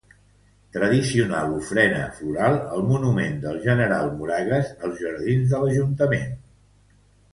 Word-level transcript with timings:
Tradicional 0.75 1.51
ofrena 1.57 1.99
floral 2.21 2.57
al 2.77 2.81
Monument 2.93 3.37
del 3.43 3.61
General 3.69 4.11
Moragues, 4.23 4.73
als 4.89 4.99
jardins 5.07 5.51
de 5.53 5.61
l'Ajuntament. 5.67 6.35